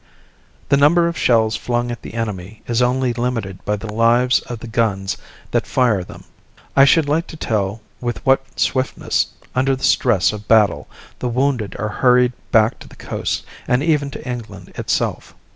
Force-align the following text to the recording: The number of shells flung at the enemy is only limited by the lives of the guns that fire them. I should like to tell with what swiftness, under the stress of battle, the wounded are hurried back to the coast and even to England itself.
The 0.69 0.77
number 0.77 1.07
of 1.07 1.15
shells 1.15 1.55
flung 1.55 1.91
at 1.91 2.01
the 2.01 2.15
enemy 2.15 2.63
is 2.65 2.81
only 2.81 3.13
limited 3.13 3.63
by 3.65 3.75
the 3.75 3.93
lives 3.93 4.39
of 4.39 4.57
the 4.57 4.67
guns 4.67 5.15
that 5.51 5.67
fire 5.67 6.03
them. 6.03 6.23
I 6.75 6.85
should 6.85 7.07
like 7.07 7.27
to 7.27 7.37
tell 7.37 7.81
with 7.99 8.25
what 8.25 8.59
swiftness, 8.59 9.27
under 9.53 9.75
the 9.75 9.83
stress 9.83 10.33
of 10.33 10.47
battle, 10.47 10.87
the 11.19 11.29
wounded 11.29 11.75
are 11.77 11.87
hurried 12.01 12.33
back 12.51 12.79
to 12.79 12.87
the 12.87 12.95
coast 12.95 13.45
and 13.67 13.83
even 13.83 14.09
to 14.09 14.27
England 14.27 14.71
itself. 14.73 15.35